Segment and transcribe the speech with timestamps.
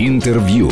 [0.00, 0.70] Интервью.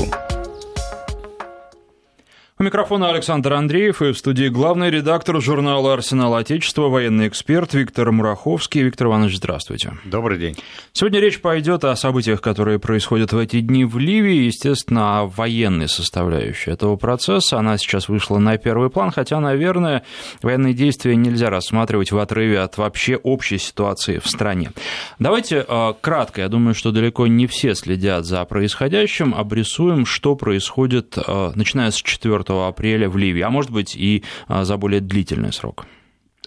[2.58, 8.10] У микрофона Александр Андреев и в студии главный редактор журнала «Арсенал Отечества», военный эксперт Виктор
[8.12, 8.80] Мураховский.
[8.80, 9.92] Виктор Иванович, здравствуйте.
[10.06, 10.56] Добрый день.
[10.94, 15.86] Сегодня речь пойдет о событиях, которые происходят в эти дни в Ливии, естественно, о военной
[15.86, 17.58] составляющей этого процесса.
[17.58, 20.02] Она сейчас вышла на первый план, хотя, наверное,
[20.40, 24.72] военные действия нельзя рассматривать в отрыве от вообще общей ситуации в стране.
[25.18, 31.18] Давайте э, кратко, я думаю, что далеко не все следят за происходящим, обрисуем, что происходит,
[31.18, 35.52] э, начиная с 4 апреля в Ливии, а может быть и а, за более длительный
[35.52, 35.86] срок?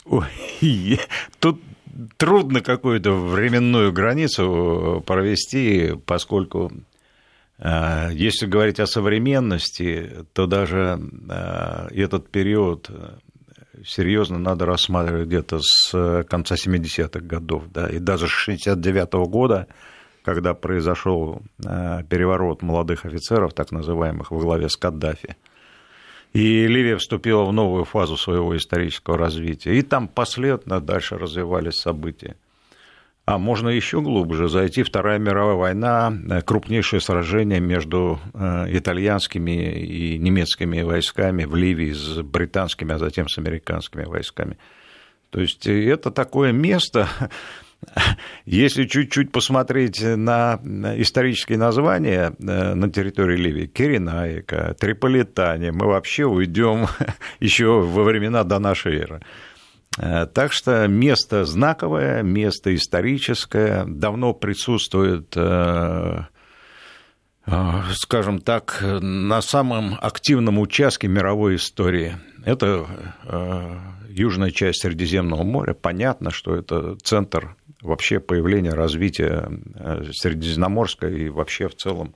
[0.05, 0.25] Ой,
[1.39, 1.61] тут
[2.17, 6.71] трудно какую-то временную границу провести, поскольку
[7.57, 10.99] а, если говорить о современности, то даже
[11.29, 12.89] а, этот период
[13.85, 19.67] серьезно надо рассматривать где-то с конца 70-х годов, да, и даже с 69 -го года,
[20.23, 25.37] когда произошел переворот молодых офицеров, так называемых, во главе с Каддафи.
[26.33, 29.75] И Ливия вступила в новую фазу своего исторического развития.
[29.77, 32.35] И там последовательно дальше развивались события.
[33.25, 34.81] А можно еще глубже зайти.
[34.81, 36.11] Вторая мировая война,
[36.45, 43.37] крупнейшее сражение между э, итальянскими и немецкими войсками в Ливии с британскими, а затем с
[43.37, 44.57] американскими войсками.
[45.29, 47.07] То есть это такое место,
[48.45, 50.59] если чуть-чуть посмотреть на
[50.97, 56.87] исторические названия э, на территории Ливии, Киренаика, Триполитания, мы вообще уйдем
[57.39, 59.21] еще во времена до нашей эры.
[59.97, 66.23] Э, так что место знаковое, место историческое, давно присутствует, э,
[67.93, 72.17] скажем так, на самом активном участке мировой истории.
[72.45, 72.85] Это
[74.07, 75.73] южная часть Средиземного моря.
[75.73, 82.15] Понятно, что это центр вообще появления, развития э, средиземноморской и вообще в целом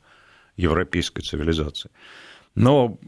[0.58, 1.90] европейской цивилизации.
[2.56, 3.00] Но,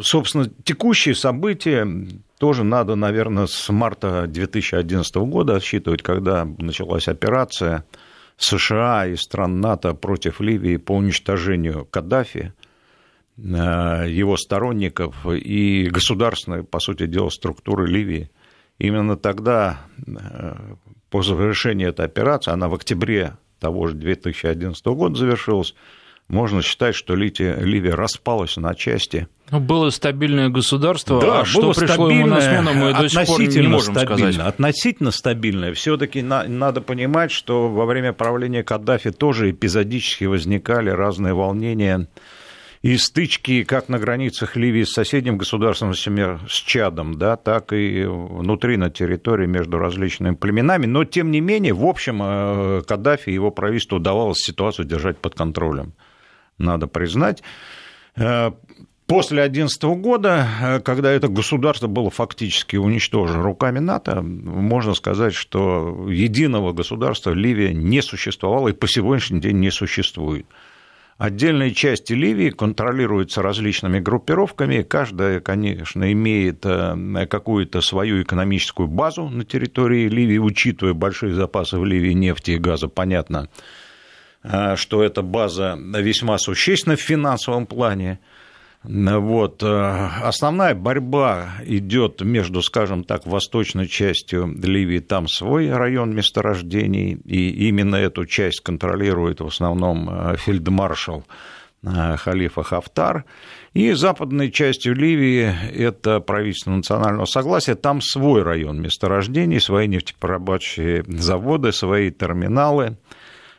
[0.00, 1.88] собственно, текущие события
[2.38, 7.84] тоже надо, наверное, с марта 2011 года отсчитывать, когда началась операция
[8.36, 12.52] США и стран НАТО против Ливии по уничтожению Каддафи,
[13.36, 18.30] э, его сторонников и государственной, по сути дела, структуры Ливии.
[18.78, 20.74] Именно тогда э,
[21.16, 25.74] по завершении этой операции, она в октябре того же 2011 года завершилась,
[26.28, 29.26] можно считать, что Ливия распалась на части.
[29.50, 33.40] Ну, было стабильное государство, да, а что пришло ему на смену, мы до сих пор
[33.40, 34.46] не можем стабильно, сказать.
[34.46, 35.72] Относительно стабильное.
[35.72, 42.08] все таки на, надо понимать, что во время правления Каддафи тоже эпизодически возникали разные волнения
[42.82, 48.76] и стычки как на границах Ливии с соседним государством, с Чадом, да, так и внутри
[48.76, 50.86] на территории между различными племенами.
[50.86, 55.34] Но, тем не менее, в общем, э, Каддафи и его правительству удавалось ситуацию держать под
[55.34, 55.94] контролем,
[56.58, 57.42] надо признать.
[58.16, 58.52] Э,
[59.06, 66.06] после 2011 года, э, когда это государство было фактически уничтожено руками НАТО, можно сказать, что
[66.08, 70.46] единого государства Ливия не существовало и по сегодняшний день не существует.
[71.18, 74.82] Отдельные части Ливии контролируются различными группировками.
[74.82, 81.86] Каждая, конечно, имеет э, какую-то свою экономическую базу на территории Ливии, учитывая большие запасы в
[81.86, 82.88] Ливии нефти и газа.
[82.88, 83.48] Понятно,
[84.42, 88.18] э, что эта база весьма существенна в финансовом плане.
[88.88, 89.62] Вот.
[89.64, 97.68] Э, основная борьба идет между, скажем так, восточной частью Ливии, там свой район месторождений, и
[97.68, 101.24] именно эту часть контролирует в основном э, фельдмаршал
[101.82, 103.24] э, Халифа Хафтар.
[103.74, 111.72] И западной частью Ливии это правительство национального согласия, там свой район месторождений, свои нефтеперерабатывающие заводы,
[111.72, 112.96] свои терминалы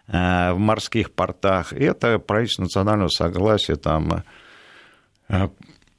[0.07, 1.73] в морских портах.
[1.73, 4.23] Это правительство национального согласия там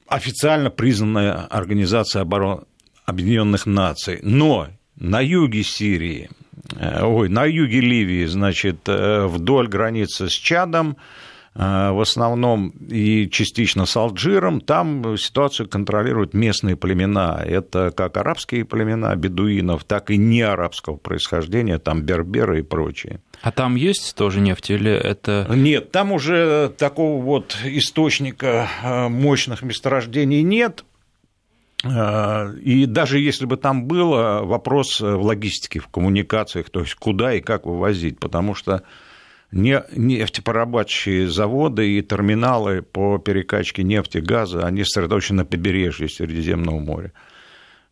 [0.07, 2.63] официально признанная Организация обороны
[3.05, 4.21] Объединенных Наций.
[4.23, 6.31] Но на юге Сирии,
[6.77, 11.01] э, ой, на юге Ливии, значит, э, вдоль границы с Чадом, Э,
[11.59, 17.43] в основном и частично с Алжиром, там ситуацию контролируют местные племена.
[17.45, 23.21] Это как арабские племена бедуинов, так и не арабского происхождения, там берберы и прочие.
[23.43, 25.49] А там есть тоже нефть или это...
[25.51, 30.85] Нет, там уже такого вот источника э, мощных месторождений нет.
[31.85, 37.35] Э, и даже если бы там было, вопрос в логистике, в коммуникациях, то есть куда
[37.35, 38.85] и как вывозить, потому что
[39.51, 47.13] нефтеперерабатывающие заводы и терминалы по перекачке нефти, газа, они сосредоточены на побережье Средиземного моря.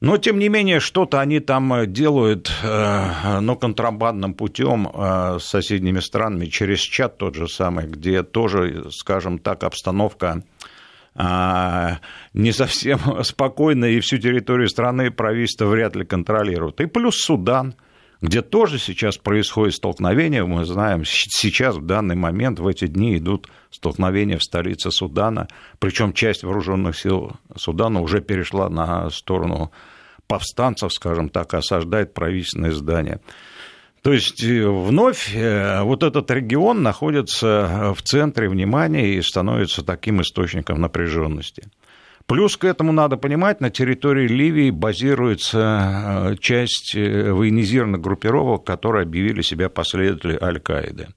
[0.01, 6.01] Но, тем не менее, что-то они там делают, э, но контрабандным путем э, с соседними
[6.01, 10.43] странами, через чат тот же самый, где тоже, скажем так, обстановка
[11.15, 11.89] э,
[12.35, 16.79] не совсем спокойная, и всю территорию страны правительство вряд ли контролирует.
[16.83, 17.75] И плюс Судан–
[18.21, 23.49] где тоже сейчас происходит столкновение, мы знаем, сейчас в данный момент, в эти дни идут
[23.71, 25.49] столкновения в столице Судана,
[25.79, 29.71] причем часть вооруженных сил Судана уже перешла на сторону
[30.27, 33.21] повстанцев, скажем так, осаждает правительственные здания.
[34.03, 40.23] То есть э, вновь э, вот этот регион находится в центре внимания и становится таким
[40.23, 41.65] источником напряженности.
[42.27, 49.05] Плюс к этому надо понимать, на территории Ливии базируется э, часть э, военизированных группировок, которые
[49.05, 51.09] объявили себя последователи Аль-Каиды.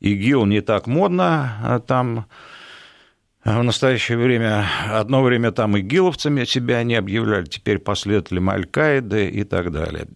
[0.00, 2.26] ИГИЛ не так модно а там
[3.44, 9.70] в настоящее время, одно время там игиловцами себя не объявляли, теперь последователями Аль-Каиды и так
[9.70, 10.08] далее.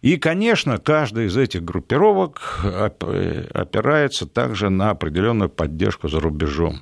[0.00, 6.80] И, конечно, каждая из этих группировок опирается также на определенную поддержку за рубежом.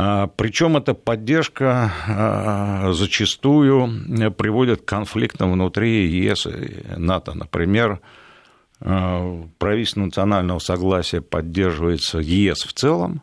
[0.00, 7.34] А, Причем эта поддержка а, зачастую приводит к конфликтам внутри ЕС и НАТО.
[7.34, 8.00] Например,
[8.80, 13.22] а, правительство национального согласия поддерживается ЕС в целом,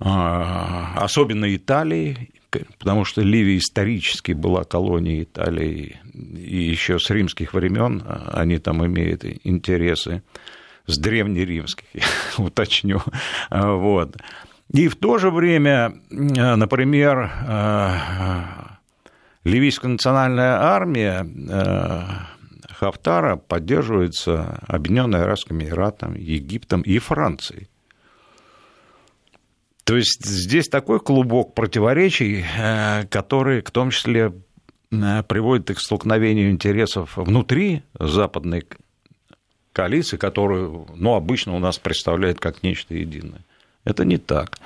[0.00, 2.32] особенно Италией,
[2.80, 9.24] потому что Ливия исторически была колонией Италии, и еще с римских времен они там имеют
[9.44, 10.24] интересы,
[10.86, 11.86] с древнеримских,
[12.38, 13.00] уточню.
[13.48, 14.16] Вот.
[14.72, 17.96] И в то же время, э, например, э,
[19.44, 22.02] Ливийская национальная армия э,
[22.70, 27.68] Хафтара поддерживается Объединенными Арабскими Эмиратами, Египтом и Францией.
[29.84, 32.44] То есть здесь такой клубок противоречий,
[33.10, 34.32] который в том числе
[34.90, 38.64] приводит к столкновению интересов внутри западной
[39.72, 43.44] коалиции, которую ну, обычно у нас представляет как нечто единое.
[43.84, 44.58] Это не так.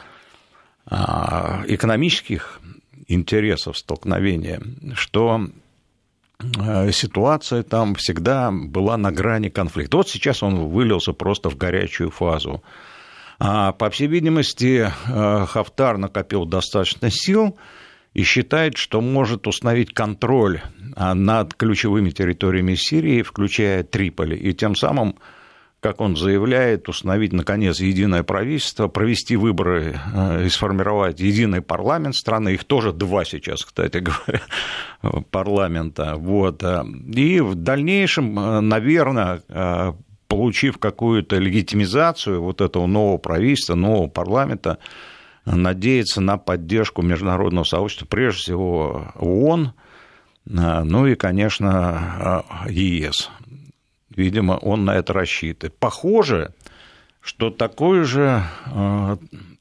[0.86, 2.60] А, экономических
[3.08, 4.60] интересов столкновения,
[4.94, 5.48] что
[6.38, 9.96] э, ситуация там всегда была на грани конфликта.
[9.96, 12.62] Вот сейчас он вылился просто в горячую фазу.
[13.38, 17.56] А, по всей видимости, Хафтар накопил достаточно сил
[18.16, 20.62] и считает, что может установить контроль
[20.94, 25.16] а, над ключевыми территориями Сирии, включая Триполи, и тем самым
[25.80, 32.54] как он заявляет, установить, наконец, единое правительство, провести выборы э, и сформировать единый парламент страны.
[32.54, 34.42] Их тоже два сейчас, кстати говоря,
[35.30, 36.14] парламента.
[36.16, 36.62] Вот.
[37.14, 39.92] И в дальнейшем, э, наверное, э,
[40.28, 44.78] получив какую-то легитимизацию вот этого нового правительства, нового парламента,
[45.44, 49.72] надеяться на поддержку международного сообщества, прежде всего ООН,
[50.44, 53.30] ну и, конечно, ЕС.
[54.16, 55.78] Видимо, он на это рассчитывает.
[55.78, 56.54] Похоже,
[57.20, 59.16] что такую же э,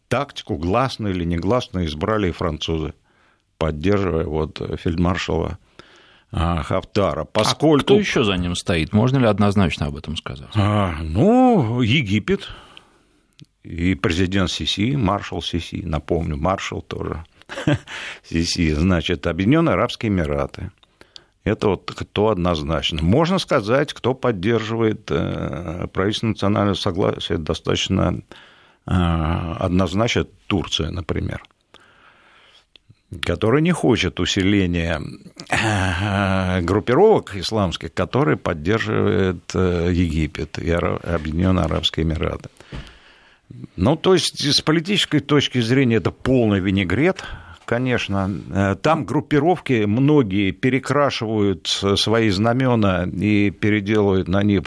[0.08, 2.94] тактику, гласно или негласно, избрали и французы,
[3.58, 5.60] поддерживая вот фельдмаршала
[6.32, 7.26] э, Хафтара.
[7.26, 7.82] Поскольку...
[7.82, 8.94] А кто еще за ним стоит?
[8.94, 10.50] Можно ли однозначно об этом сказать?
[10.56, 12.48] А, ну, Египет
[13.64, 17.26] и президент Сиси, маршал Сиси, напомню, маршал тоже
[18.24, 20.72] Сиси, значит, Объединенные Арабские Эмираты–
[21.46, 23.02] это вот кто однозначно.
[23.04, 28.22] Можно сказать, кто поддерживает э, правительство национального согласия достаточно
[28.88, 31.44] э, однозначно Турция, например
[33.22, 35.00] которая не хочет усиления
[35.50, 42.50] э, группировок исламских, которые поддерживает Египет и Объединенные Арабские Эмираты.
[43.78, 47.24] Ну, то есть, с политической точки зрения, это полный винегрет–
[47.66, 48.32] Конечно.
[48.52, 54.64] Э, там группировки многие перекрашивают свои знамена и переделывают на них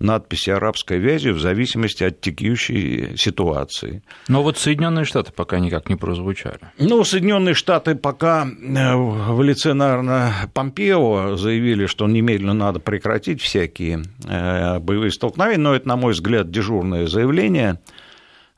[0.00, 4.02] надписи арабской вязью в зависимости от текущей ситуации.
[4.28, 6.58] Но вот Соединенные Штаты пока никак не прозвучали.
[6.78, 14.02] Ну, Соединенные Штаты пока э, в лице, наверное, Помпео заявили, что немедленно надо прекратить всякие
[14.26, 17.78] э, боевые столкновения, но это, на мой взгляд, дежурное заявление–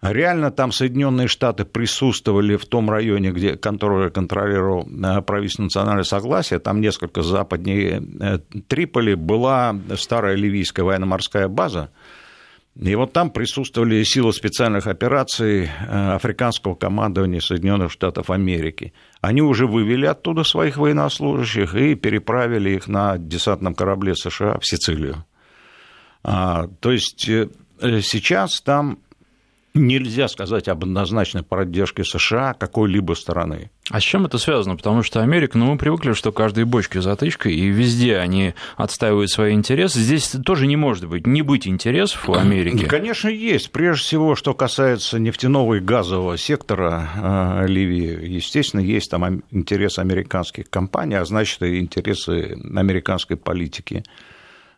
[0.02, 6.58] Реально там Соединенные Штаты присутствовали в том районе, где, который контролировал э, правительство национального согласия,
[6.58, 11.90] там несколько западнее э, Триполи была старая ливийская военно-морская база,
[12.74, 18.92] и вот там присутствовали силы специальных операций э, африканского командования Соединенных Штатов Америки.
[19.20, 25.24] Они уже вывели оттуда своих военнослужащих и переправили их на десантном корабле США в Сицилию.
[26.24, 28.98] А, то есть сейчас там
[29.74, 33.70] нельзя сказать об однозначной поддержке США какой-либо стороны.
[33.90, 34.76] А с чем это связано?
[34.76, 39.54] Потому что Америка, ну, мы привыкли, что каждой бочке затычка, и везде они отстаивают свои
[39.54, 39.98] интересы.
[39.98, 42.84] Здесь тоже не может быть, не быть интересов у Америки.
[42.84, 43.72] Конечно, есть.
[43.72, 47.08] Прежде всего, что касается нефтяного и газового сектора
[47.64, 54.04] э, Ливии, естественно, есть там интересы американских компаний, а значит, и интересы американской политики.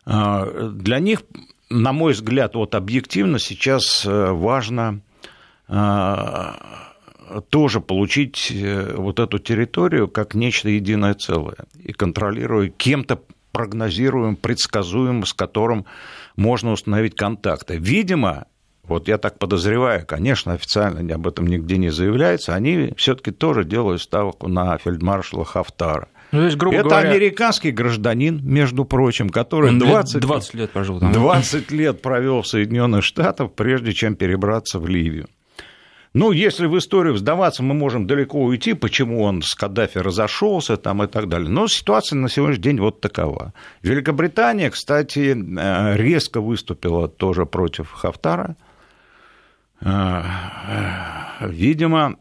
[0.05, 1.21] Э, для них
[1.69, 5.01] на мой взгляд, вот объективно сейчас э, важно
[5.67, 6.51] э,
[7.49, 13.19] тоже получить э, вот эту территорию как нечто единое целое и контролируя кем-то
[13.51, 15.85] прогнозируем, предсказуем, с которым
[16.35, 17.77] можно установить контакты.
[17.77, 18.47] Видимо,
[18.83, 24.01] вот я так подозреваю, конечно, официально об этом нигде не заявляется, они все-таки тоже делают
[24.01, 26.09] ставку на фельдмаршала Хафтара.
[26.35, 27.11] Ну, есть, грубо Это говоря...
[27.11, 31.11] американский гражданин, между прочим, который Он 20, 20 лет прожил там.
[31.11, 35.27] 20 лет провел в Соединенных Штатах, прежде чем перебраться в Ливию.
[36.13, 41.03] Ну, если в историю вздаваться, мы можем далеко уйти, почему он с Каддафи разошелся там
[41.03, 41.49] и так далее.
[41.49, 43.53] Но ситуация на сегодняшний день вот такова.
[43.81, 48.55] Великобритания, кстати, э, резко выступила тоже против Хафтара.
[49.81, 50.21] Э,
[50.69, 52.15] э, видимо,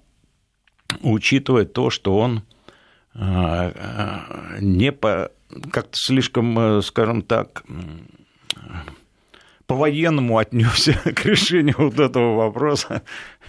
[1.02, 2.42] учитывая то, что он
[3.14, 5.30] не по,
[5.70, 7.64] как-то слишком, э, скажем так,
[9.66, 13.02] по-военному отнесся к решению вот этого вопроса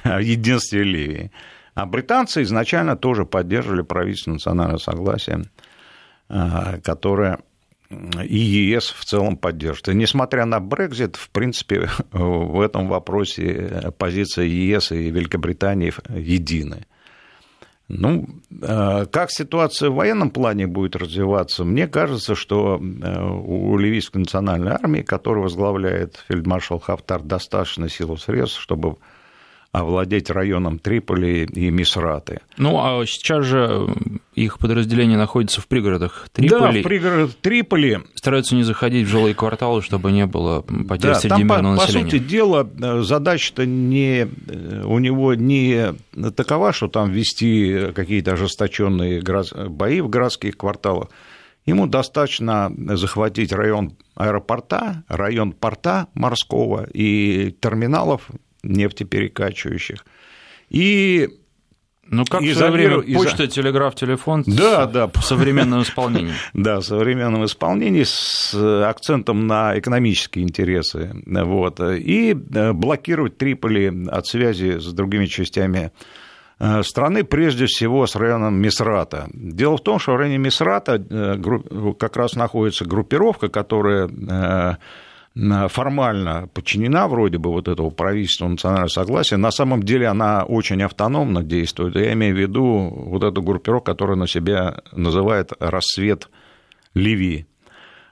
[0.03, 1.31] о единстве Ливии.
[1.74, 5.43] А британцы изначально тоже поддерживали правительство национального согласия,
[6.29, 7.39] а, которое
[7.89, 9.89] и ЕС в целом поддержит.
[9.89, 16.86] И несмотря на Брекзит, в принципе, в этом вопросе позиция ЕС и Великобритании едины.
[17.88, 24.18] Ну, э, как ситуация в военном плане будет развиваться, мне кажется, что э, у ливийской
[24.18, 28.98] национальной армии, которую возглавляет фельдмаршал Хафтар, достаточно сил и средств, чтобы
[29.79, 32.39] овладеть районом Триполи и Мисраты.
[32.58, 33.88] Ну, а сейчас же
[34.34, 36.62] их подразделение находится в пригородах Триполи.
[36.62, 38.00] Да, в пригородах Триполи.
[38.15, 42.05] Стараются не заходить в жилые кварталы, чтобы не было потерь да, среди мирного по, населения.
[42.05, 45.94] По сути дела, э, задача-то не, э, у него не
[46.36, 49.22] такова, что там вести какие-то ожесточенные
[49.70, 51.10] бои в городских кварталах.
[51.65, 58.29] Ему достаточно захватить район аэропорта, район порта морского и терминалов
[58.65, 60.05] нефтеперекачивающих.
[60.69, 61.29] И
[62.07, 65.07] ну, как в свое время почта, телеграф, телефон да, да.
[65.07, 66.34] в современном исполнении.
[66.53, 71.12] Да, в современном исполнении с акцентом на экономические интересы.
[71.25, 71.79] Вот.
[71.79, 75.91] И э, блокировать Триполи от связи с другими частями
[76.60, 79.27] э, страны, прежде всего с районом Мисрата.
[79.34, 84.77] Дело в том, что в районе Мисрата э, как раз находится группировка, которая
[85.36, 91.44] формально подчинена вроде бы вот этого правительства национального согласия, на самом деле она очень автономно
[91.44, 91.96] действует.
[91.96, 96.30] Я имею в виду вот эту группировку, которая на себя называет «Рассвет
[96.94, 97.48] Ливии».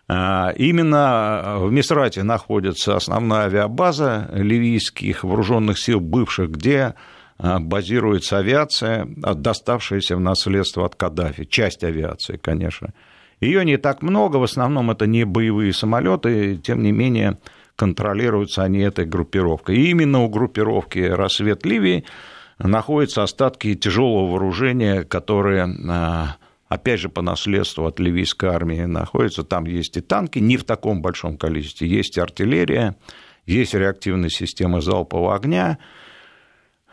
[0.10, 6.96] А, именно в Мисрате находится основная авиабаза ливийских вооруженных сил бывших, где
[7.38, 12.94] а, базируется авиация, доставшаяся в наследство от Каддафи, часть авиации, конечно.
[13.44, 17.40] Ее не так много, в основном это не боевые самолеты, тем не менее
[17.76, 19.78] контролируются они этой группировкой.
[19.78, 22.06] И именно у группировки «Рассвет Ливии»
[22.60, 26.36] находятся остатки тяжелого вооружения, которые а,
[26.74, 29.44] опять же, по наследству от ливийской армии находятся.
[29.44, 32.96] Там есть и танки, не в таком большом количестве, есть артиллерия,
[33.46, 35.78] есть реактивные системы залпового огня,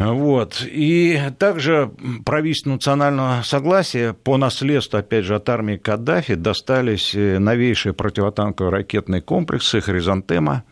[0.00, 0.66] вот.
[0.66, 1.92] И также
[2.24, 9.20] правительству национального согласия по наследству, опять же, от армии Каддафи достались э, новейшие противотанковые ракетные
[9.20, 10.64] комплексы «Хризантема»,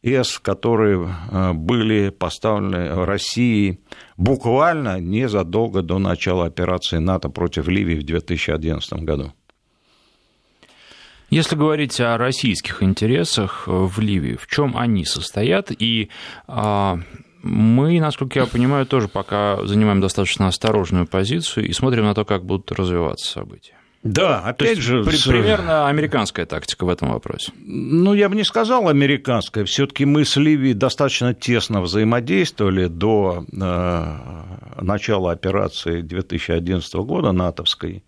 [0.00, 3.80] С, которые э, были поставлены России
[4.16, 9.32] буквально незадолго до начала операции НАТО против Ливии в 2011 году.
[11.30, 16.10] Если говорить о российских интересах в Ливии, в чем они состоят и
[16.46, 17.00] а,
[17.48, 22.44] мы, насколько я понимаю, тоже пока занимаем достаточно осторожную позицию и смотрим на то, как
[22.44, 23.74] будут развиваться события.
[24.04, 25.02] Да, опять же...
[25.02, 27.52] При, примерно американская тактика в этом вопросе.
[27.56, 29.64] Ну, я бы не сказал американская.
[29.64, 38.04] все таки мы с Ливией достаточно тесно взаимодействовали до э, начала операции 2011 года натовской.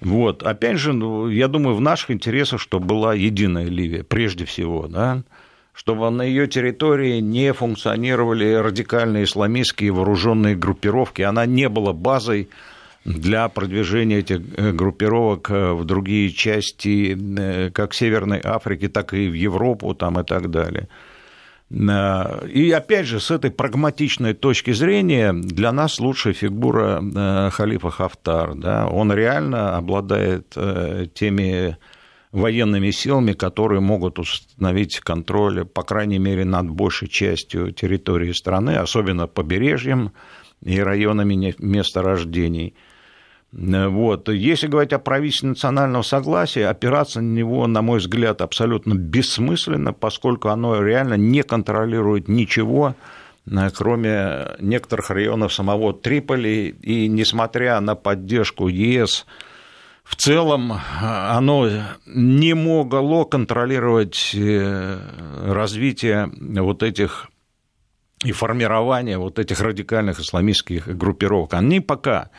[0.00, 0.42] Вот.
[0.42, 5.22] Опять же, ну, я думаю, в наших интересах, чтобы была единая Ливия, прежде всего, да,
[5.74, 12.48] чтобы на ее территории не функционировали радикальные исламистские вооруженные группировки, она не была базой
[13.04, 19.28] для продвижения этих э, группировок э, в другие части, э, как Северной Африки, так и
[19.28, 20.88] в Европу там, и так далее.
[21.70, 28.54] И опять же, с этой прагматичной точки зрения, для нас лучшая фигура Халифа Хафтар.
[28.54, 28.86] Да?
[28.86, 30.54] Он реально обладает
[31.14, 31.76] теми
[32.34, 39.28] военными силами, которые могут установить контроль, по крайней мере, над большей частью территории страны, особенно
[39.28, 40.12] побережьем
[40.60, 42.74] и районами месторождений.
[43.52, 44.28] Вот.
[44.28, 50.48] Если говорить о правительстве национального согласия, опираться на него, на мой взгляд, абсолютно бессмысленно, поскольку
[50.48, 52.96] оно реально не контролирует ничего,
[53.76, 59.24] кроме некоторых районов самого Триполи, и несмотря на поддержку ЕС,
[60.04, 61.68] в целом оно
[62.06, 64.98] не могло контролировать э,
[65.46, 67.30] развитие вот этих
[68.22, 71.54] и формирование вот этих радикальных исламистских группировок.
[71.54, 72.30] Они пока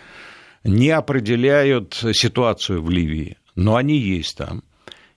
[0.64, 4.64] не определяют ситуацию в Ливии, но они есть там.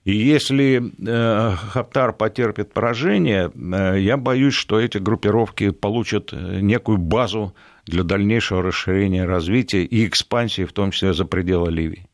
[0.05, 7.53] И если э, Хаптар потерпит поражение, э, я боюсь, что эти группировки получат некую базу
[7.85, 12.08] для дальнейшего расширения развития и экспансии, в том числе за пределы Ливии.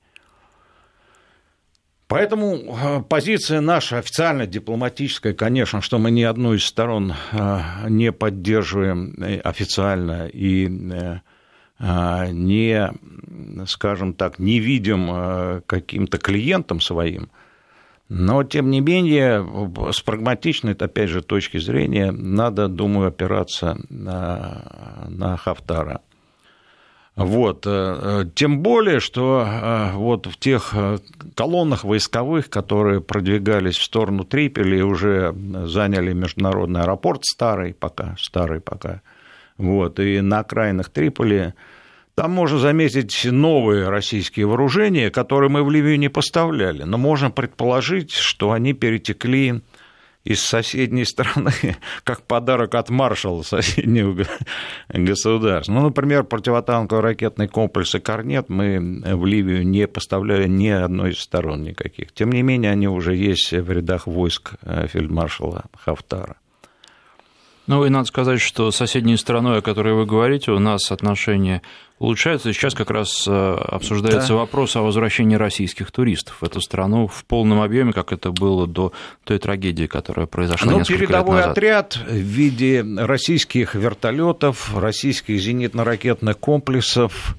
[2.08, 7.60] Поэтому э, позиция наша официально дипломатическая, конечно, что мы ни одну из сторон э,
[7.90, 10.68] не поддерживаем э, официально и
[11.78, 12.90] не,
[13.68, 17.30] скажем так, не видим каким-то клиентом своим,
[18.08, 19.46] но, тем не менее,
[19.92, 26.00] с прагматичной, опять же, точки зрения, надо, думаю, опираться на, на Хафтара.
[27.16, 27.66] Вот.
[27.66, 30.74] Э, э, тем более, что э, вот в тех
[31.34, 35.34] колоннах войсковых, которые продвигались в сторону Трипели, уже
[35.66, 39.02] заняли международный аэропорт старый пока, старый пока,
[39.58, 41.54] вот, и на окраинах Триполи
[42.16, 48.12] там можно заметить новые российские вооружения, которые мы в Ливию не поставляли, но можно предположить,
[48.12, 49.62] что они перетекли
[50.26, 51.52] из соседней страны,
[52.04, 54.26] как подарок от маршала соседнего
[54.90, 55.72] государства.
[55.72, 61.62] Ну, например, противотанковые ракетные комплексы «Корнет» мы в Ливию не поставляли ни одной из сторон
[61.62, 62.12] никаких.
[62.12, 66.36] Тем не менее, они уже есть в рядах войск э, фельдмаршала Хафтара.
[67.68, 71.62] Ну и надо сказать, что соседней страной, о которой вы говорите, у нас отношения
[71.98, 72.54] улучшаются.
[72.54, 74.36] Сейчас как раз э, обсуждается да.
[74.36, 78.94] вопрос о возвращении российских туристов в эту страну в полном объеме, как это было до
[79.24, 81.52] той трагедии, которая произошла несколько передовой лет назад.
[81.58, 87.36] отряд в виде российских вертолетов, российских зенитно-ракетных комплексов,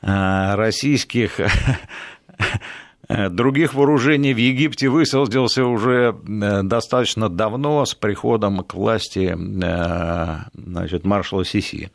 [0.00, 1.40] э, российских
[3.08, 11.04] других вооружений в Египте высадился уже э, достаточно давно с приходом к власти э, значит,
[11.04, 11.90] маршала Сиси.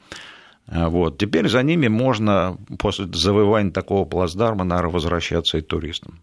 [0.67, 1.17] Вот.
[1.17, 6.21] Теперь за ними можно после завоевания такого плацдарма, наверное, возвращаться и туристам.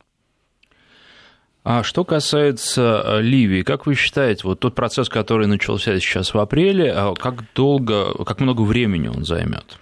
[1.65, 7.15] А что касается Ливии, как вы считаете, вот тот процесс, который начался сейчас в апреле,
[7.19, 9.79] как долго, как много времени он займет?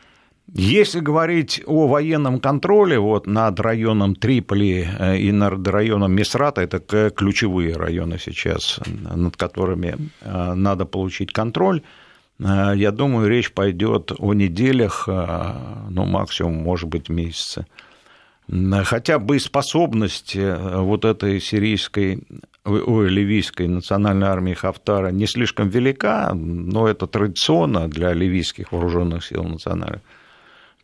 [0.52, 7.10] Если говорить о военном контроле вот, над районом Триполи э, и над районом Мисрата, это
[7.10, 11.82] ключевые районы сейчас, над которыми э, надо получить контроль,
[12.38, 17.66] э, я думаю, речь пойдет о неделях, ну, максимум, может быть, месяце.
[18.84, 22.22] Хотя боеспособность вот этой сирийской,
[22.64, 29.42] ой, ливийской национальной армии Хафтара не слишком велика, но это традиционно для ливийских вооруженных сил
[29.42, 30.02] национальных.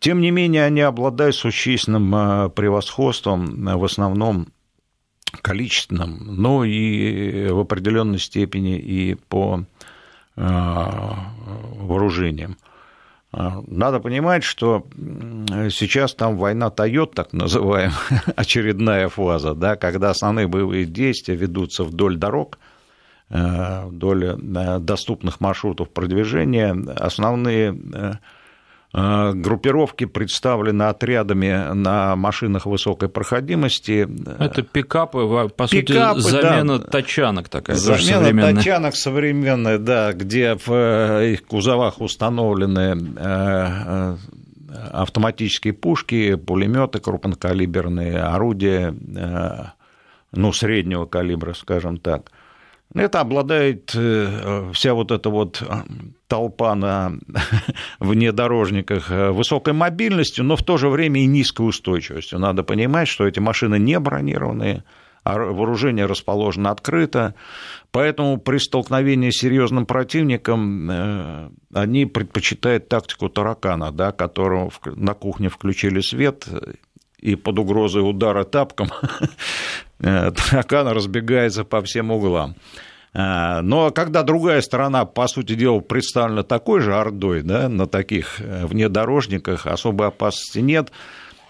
[0.03, 4.49] Тем не менее, они обладают существенным э, превосходством, э, в основном
[5.43, 9.63] количественным, но и в определенной степени и по
[10.37, 12.57] э, вооружениям.
[13.33, 14.87] Надо понимать, что
[15.71, 17.97] сейчас там война Тойот, так называемая,
[18.37, 22.59] очередная фаза, да, когда основные боевые действия ведутся вдоль дорог,
[23.31, 24.37] вдоль
[24.81, 26.77] доступных маршрутов продвижения.
[26.95, 28.17] Основные Э,
[28.93, 34.07] группировки представлены отрядами на машинах высокой проходимости.
[34.39, 36.87] Это пикапы, по пикапы, сути, замена да.
[36.87, 37.77] тачанок такая.
[37.77, 44.17] Замена тачанок современная, да, где в э, их кузовах установлены э,
[44.93, 48.95] автоматические пушки, пулеметы крупнокалиберные, орудия,
[50.33, 52.31] ну, среднего калибра, скажем так–
[52.95, 55.67] это обладает э, вся вот эта вот э,
[56.27, 57.13] толпа на
[58.01, 62.39] внедорожниках э, высокой мобильностью, но в то же время и низкой устойчивостью.
[62.39, 64.85] Надо понимать, что эти машины не бронированные,
[65.25, 67.35] а вооружение расположено открыто,
[67.93, 76.01] поэтому при столкновении с серьезным противником они предпочитают тактику таракана, да, которого на кухне включили
[76.01, 76.49] свет,
[77.23, 78.89] и под угрозой удара тапком
[80.03, 82.57] таракан разбегается по всем углам.
[83.15, 88.41] А, но когда другая сторона, по сути дела, представлена такой же ордой, да, на таких
[88.41, 90.91] э, внедорожниках, особой опасности нет.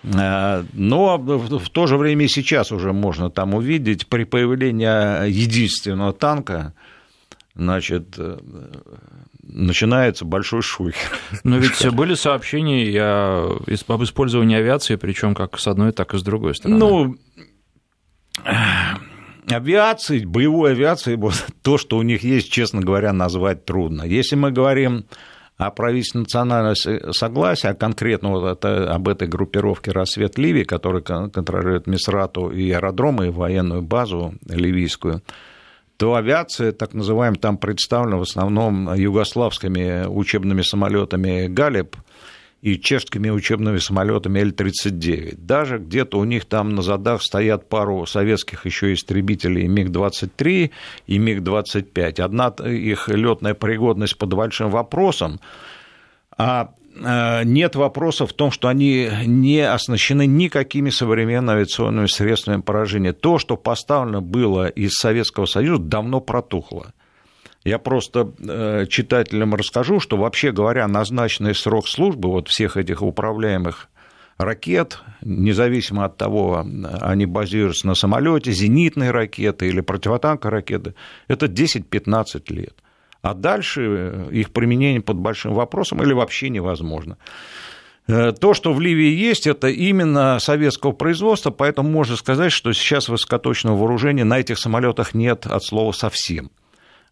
[0.02, 6.74] Но в то же время и сейчас уже можно там увидеть, при появлении единственного танка,
[7.54, 8.38] значит, э,
[9.44, 11.16] начинается большой шухер.
[11.44, 16.56] Но ведь были сообщения об использовании авиации, причем как с одной, так и с другой
[16.56, 16.80] стороны.
[16.80, 17.16] Ну,
[19.49, 24.03] авиации, боевой авиации, вот, то, что у них есть, честно говоря, назвать трудно.
[24.03, 25.05] Если мы говорим
[25.59, 26.75] о правительственном национальном
[27.12, 33.27] согласии, а конкретно вот это, об этой группировке «Рассвет Ливии», которая контролирует Мисрату и аэродромы,
[33.27, 35.23] и военную базу ливийскую,
[35.99, 41.97] то авиация, так называемая, там представлена в основном югославскими учебными самолетами «Галеб»,
[42.62, 45.35] и чешскими учебными самолетами Л-39.
[45.37, 50.70] Даже где-то у них там на задах стоят пару советских еще истребителей МиГ-23
[51.09, 52.20] и МиГ-25.
[52.20, 55.40] Одна их летная пригодность под большим вопросом,
[56.38, 63.12] а э, нет вопроса в том, что они не оснащены никакими современными авиационными средствами поражения.
[63.12, 66.92] То, что поставлено было из Советского Союза, давно протухло.
[67.64, 73.88] Я просто э, читателям расскажу, что вообще говоря, назначенный срок службы вот всех этих управляемых
[74.37, 76.66] ракет, независимо от того,
[77.01, 80.94] они базируются на самолете, зенитные ракеты или противотанковые ракеты,
[81.29, 82.75] это 10-15 лет.
[83.20, 87.16] А дальше их применение под большим вопросом или вообще невозможно.
[88.09, 93.09] Э, то, что в Ливии есть, это именно советского производства, поэтому можно сказать, что сейчас
[93.09, 96.51] высокоточного вооружения на этих самолетах нет от слова совсем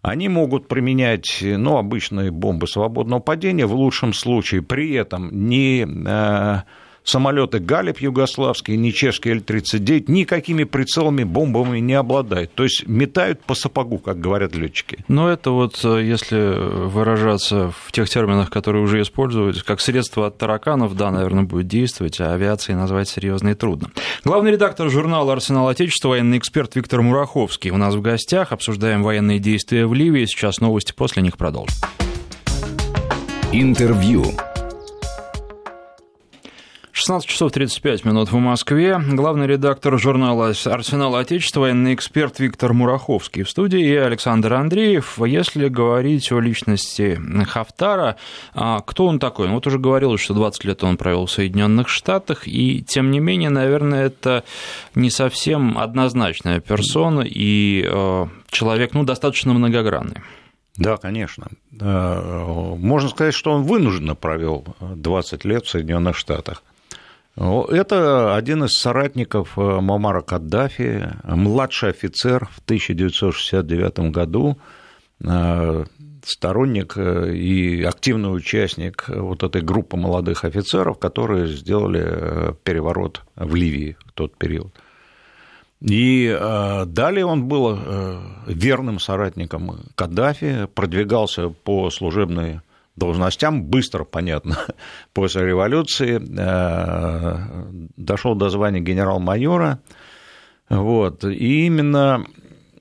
[0.03, 4.63] они могут применять ну, обычные бомбы свободного падения, в лучшем случае.
[4.63, 6.63] При этом не э,
[7.05, 12.53] самолеты Галеб югославские, ни чешские Л-39 никакими прицелами бомбами не обладают.
[12.55, 15.05] То есть метают по сапогу, как говорят летчики.
[15.09, 20.39] Но это вот, э, если выражаться в тех терминах, которые уже используют, как средство от
[20.39, 23.91] тараканов, да, наверное, будет действовать, а авиацией назвать серьезно и трудно.
[24.25, 28.53] Главный редактор журнала «Арсенал Отечества», военный эксперт Виктор Мураховский у нас в гостях.
[28.53, 30.25] Обсуждаем военные действия в Ливии.
[30.27, 31.75] Сейчас новости, после них продолжим.
[33.53, 34.25] Интервью.
[36.92, 38.98] 16 часов 35 минут в Москве.
[38.98, 45.18] Главный редактор журнала «Арсенал Отечества», военный эксперт Виктор Мураховский в студии и Александр Андреев.
[45.24, 48.16] Если говорить о личности Хафтара,
[48.55, 49.46] а, кто он такой?
[49.46, 53.20] Ну, вот уже говорил, что 20 лет он провел в Соединенных Штатах, и тем не
[53.20, 54.42] менее, наверное, это
[54.96, 60.16] не совсем однозначная персона и э, человек, ну, достаточно многогранный.
[60.76, 61.48] Да, конечно.
[61.70, 66.62] Можно сказать, что он вынужденно провел 20 лет в Соединенных Штатах.
[67.37, 74.59] Это один из соратников э, Мамара Каддафи, младший офицер в 1969 году,
[75.25, 75.85] э,
[76.25, 83.97] сторонник э, и активный участник вот этой группы молодых офицеров, которые сделали переворот в Ливии
[84.07, 84.75] в тот период.
[85.81, 86.29] И
[86.88, 87.79] далее он был
[88.47, 92.61] верным соратником Каддафи, продвигался по служебной
[93.01, 94.57] должностям, быстро, понятно,
[95.13, 97.39] после революции, э,
[97.97, 99.81] дошел до звания генерал-майора,
[100.69, 102.25] вот, и именно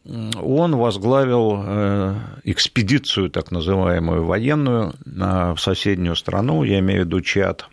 [0.05, 7.69] он возглавил э, экспедицию, так называемую, военную в соседнюю страну, я имею в виду Чад,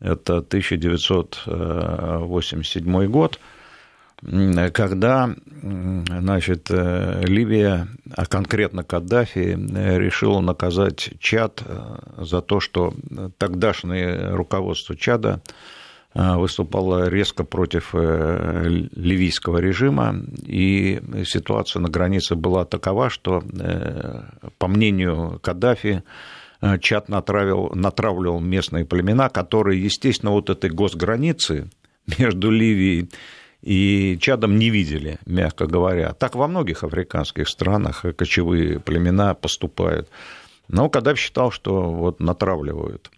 [0.00, 3.38] это 1987 год,
[4.22, 5.34] когда
[6.08, 12.94] значит, э, Ливия, а конкретно Каддафи, э, решила наказать Чад э, за то, что
[13.38, 15.42] тогдашнее руководство Чада
[16.14, 23.42] выступало резко против ливийского режима, и ситуация на границе была такова, что,
[24.56, 26.04] по мнению Каддафи,
[26.80, 31.68] Чад натравил, натравливал местные племена, которые, естественно, вот этой госграницы
[32.18, 33.10] между Ливией
[33.62, 36.12] и чадом не видели, мягко говоря.
[36.12, 40.08] Так во многих африканских странах кочевые племена поступают.
[40.68, 43.10] Но Каддафи считал, что вот натравливают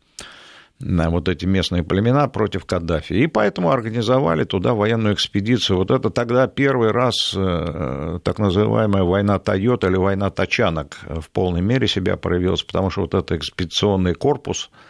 [0.81, 3.12] на вот эти местные племена против Каддафи.
[3.14, 5.79] И поэтому организовали туда военную экспедицию.
[5.79, 11.62] Вот это тогда первый раз э, так называемая война Тойот или война тачанок в полной
[11.62, 14.70] мере себя проявилась, потому что вот этот экспедиционный корпус–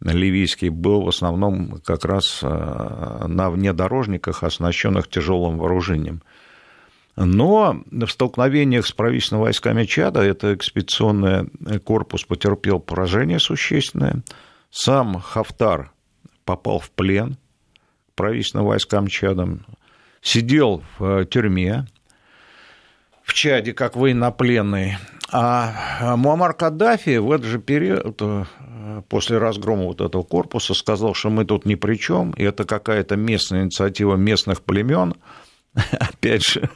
[0.00, 6.22] ливийский был в основном как раз э, на внедорожниках, оснащенных тяжелым вооружением.
[7.16, 11.48] Но в столкновениях с правительственными войсками Чада этот экспедиционный
[11.82, 14.22] корпус потерпел поражение существенное.
[14.70, 15.92] Сам Хафтар
[16.44, 17.38] попал в плен
[18.14, 19.58] правительственным войскам Чада,
[20.20, 21.86] сидел в тюрьме,
[23.26, 24.96] в Чаде как военнопленный.
[25.32, 28.22] А Муаммар Каддафи в этот же период,
[29.08, 33.16] после разгрома вот этого корпуса, сказал, что мы тут ни при чем, и это какая-то
[33.16, 35.14] местная инициатива местных племен–
[35.92, 36.68] опять же,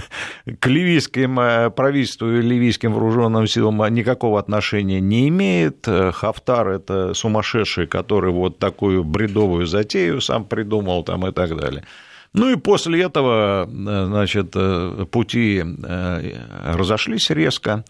[0.60, 5.86] к ливийским э, правительству и ливийским вооруженным силам никакого отношения не имеет.
[5.86, 11.84] Хафтар– это сумасшедший, который вот такую бредовую затею сам придумал там и так далее.
[12.34, 15.64] Ну и после этого, э, значит, э, пути
[16.64, 17.84] разошлись резко.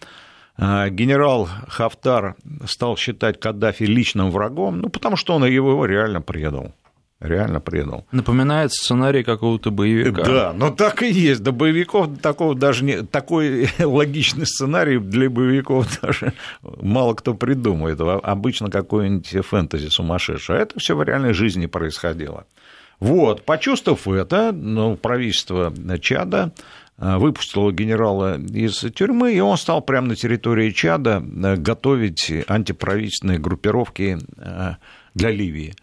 [0.57, 6.73] Генерал Хафтар стал считать Каддафи личным врагом, ну, потому что он его реально предал
[7.19, 8.05] реально предал.
[8.11, 10.23] Напоминает сценарий какого-то боевика.
[10.23, 11.43] Да, но так и есть.
[11.43, 13.03] До боевиков такого даже не...
[13.03, 17.99] Такой логичный сценарий для боевиков даже мало кто придумает.
[17.99, 20.57] Обычно какой-нибудь фэнтези сумасшедший.
[20.57, 22.45] А это все в реальной жизни происходило.
[22.99, 26.51] Вот, почувствовав это, ну, правительство Чада
[26.97, 33.39] э, выпустило генерала из тюрьмы, и он стал прямо на территории Чада э, готовить антиправительственные
[33.39, 34.75] группировки э,
[35.13, 35.75] для Ливии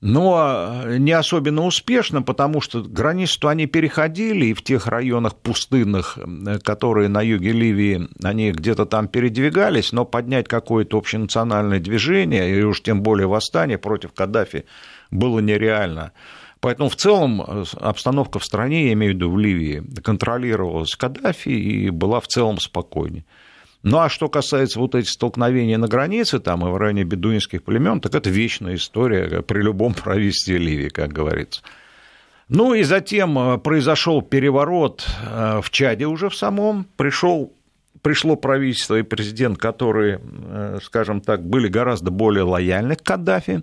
[0.00, 6.18] но не особенно успешно, потому что границу они переходили, и в тех районах пустынных,
[6.62, 12.80] которые на юге Ливии, они где-то там передвигались, но поднять какое-то общенациональное движение, и уж
[12.82, 14.66] тем более восстание против Каддафи,
[15.10, 16.12] было нереально.
[16.60, 21.90] Поэтому в целом обстановка в стране, я имею в виду в Ливии, контролировалась Каддафи и
[21.90, 23.24] была в целом спокойнее.
[23.82, 28.00] Ну а что касается вот этих столкновений на границе, там и в районе бедуинских племен,
[28.00, 31.62] так это вечная история при любом правительстве Ливии, как говорится.
[32.48, 37.52] Ну и затем э, произошел переворот э, в Чаде уже в самом, пришел
[38.00, 43.62] пришло правительство и президент, которые, э, скажем так, были гораздо более лояльны к Каддафи.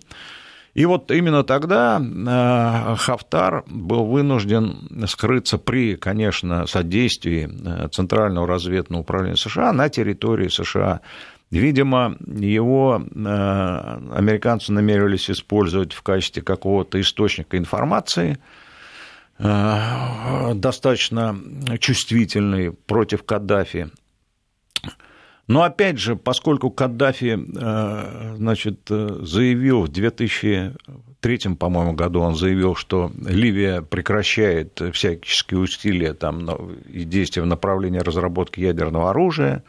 [0.75, 9.01] И вот именно тогда э, Хафтар был вынужден скрыться при, конечно, содействии э, Центрального разведного
[9.01, 10.99] управления США на территории США.
[11.49, 18.37] Видимо, его э, американцы намеревались использовать в качестве какого-то источника информации,
[19.37, 21.37] достаточно
[21.79, 23.89] чувствительный против Каддафи.
[25.47, 33.11] Но опять же, поскольку Каддафи э, значит, заявил в 2003, по-моему, году, он заявил, что
[33.15, 36.49] Ливия прекращает всяческие усилия там,
[36.91, 39.63] и действия в направлении разработки ядерного оружия,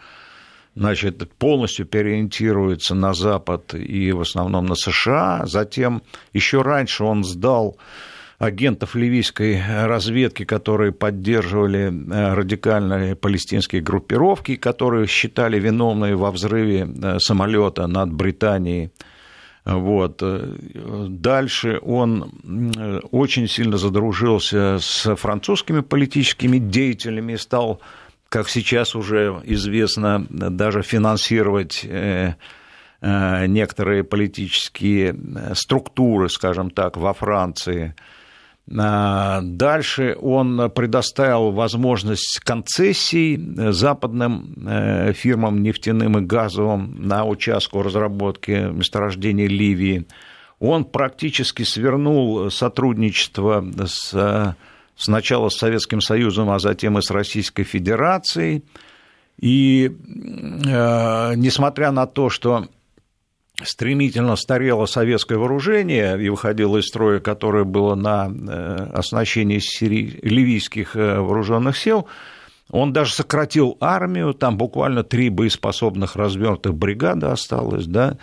[0.74, 5.42] значит, полностью переориентируется на Запад и в основном на США.
[5.44, 7.76] Затем еще раньше он сдал
[8.38, 17.18] агентов ливийской разведки, которые поддерживали э, радикальные палестинские группировки, которые считали виновные во взрыве э,
[17.18, 18.90] самолета над Британией.
[19.64, 20.22] Вот.
[20.22, 22.30] Дальше он
[23.10, 27.80] очень сильно задружился с французскими политическими деятелями и стал,
[28.28, 32.34] как сейчас уже известно, даже финансировать э,
[33.00, 35.16] некоторые политические
[35.54, 37.96] структуры, скажем так, во Франции–
[38.66, 43.40] дальше он предоставил возможность концессий
[43.72, 50.06] западным э, фирмам нефтяным и газовым на участку разработки месторождений Ливии.
[50.58, 54.56] Он практически свернул сотрудничество с,
[54.96, 58.64] сначала с Советским Союзом, а затем и с Российской Федерацией.
[59.38, 62.66] И э, несмотря на то, что
[63.62, 70.18] стремительно старело советское вооружение и выходило из строя, которое было на э, оснащении сири...
[70.22, 72.06] ливийских э, вооруженных сил,
[72.70, 78.18] он даже сократил армию, там буквально три боеспособных развернутых бригады осталось, да,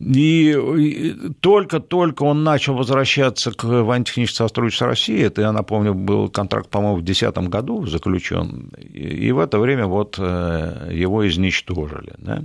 [0.00, 6.68] и только-только он начал возвращаться к военно-техническому сотрудничеству с Россией, это, я напомню, был контракт,
[6.68, 12.12] по-моему, в 2010 году заключен, и в это время вот э, его изничтожили.
[12.18, 12.42] Да?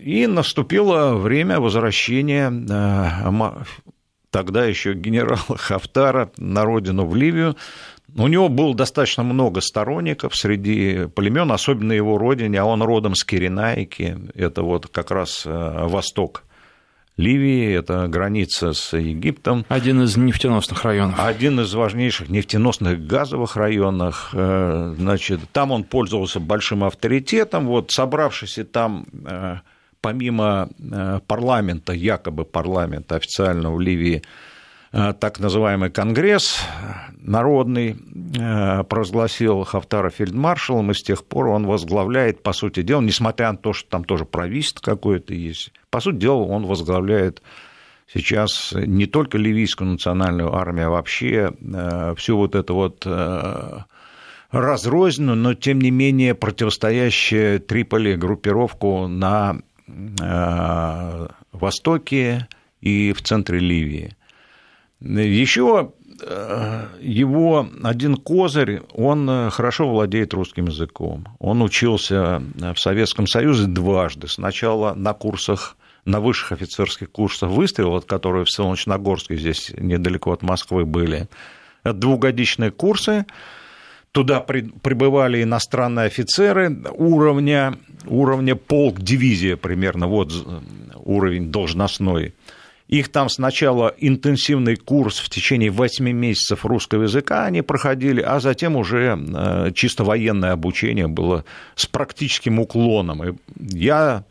[0.00, 3.64] И наступило время возвращения э,
[4.30, 7.56] тогда еще генерала Хафтара на родину в Ливию.
[8.16, 13.24] У него было достаточно много сторонников среди племен, особенно его родине, а он родом с
[13.24, 16.44] Киренайки, это вот как раз э, восток
[17.16, 19.64] Ливии, это граница с Египтом.
[19.68, 21.18] Один из нефтеносных районов.
[21.18, 24.30] Один из важнейших нефтеносных газовых районов.
[24.32, 27.66] Э, значит, там он пользовался большим авторитетом.
[27.66, 29.06] Вот собравшись там
[30.04, 34.22] помимо э, парламента, якобы парламента официального в Ливии,
[34.92, 36.60] э, так называемый Конгресс
[37.16, 37.96] народный
[38.36, 43.56] э, провозгласил Хафтара фельдмаршалом, и с тех пор он возглавляет, по сути дела, несмотря на
[43.56, 47.40] то, что там тоже правительство какое-то есть, по сути дела, он возглавляет
[48.12, 51.50] сейчас не только ливийскую национальную армию, а вообще
[52.18, 53.06] всю вот эту вот
[54.50, 59.62] разрозненную, но тем не менее противостоящую Триполи группировку на
[61.52, 62.48] востоке
[62.80, 64.16] и в центре Ливии.
[65.00, 65.92] Еще
[66.22, 71.26] э, его один козырь, он хорошо владеет русским языком.
[71.38, 74.28] Он учился в Советском Союзе дважды.
[74.28, 80.84] Сначала на курсах на высших офицерских курсах выстрелов, которые в Солнечногорске, здесь недалеко от Москвы
[80.84, 81.28] были,
[81.82, 83.26] это двухгодичные курсы,
[84.14, 87.74] Туда прибывали иностранные офицеры уровня,
[88.06, 90.32] уровня полк, дивизия примерно, вот
[91.04, 92.32] уровень должностной.
[92.86, 98.76] Их там сначала интенсивный курс в течение 8 месяцев русского языка они проходили, а затем
[98.76, 103.24] уже э, чисто военное обучение было с практическим уклоном.
[103.24, 104.22] И я